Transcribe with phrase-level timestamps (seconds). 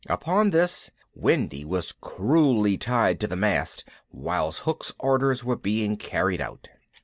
[0.09, 6.41] Upon this, Wendy was cruelly tied to the mast whilst Hook's orders were being carried
[6.41, 6.69] out.